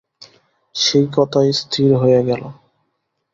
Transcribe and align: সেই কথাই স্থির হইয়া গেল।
সেই 0.75 1.05
কথাই 1.15 1.49
স্থির 1.53 1.89
হইয়া 1.97 2.21
গেল। 2.21 2.41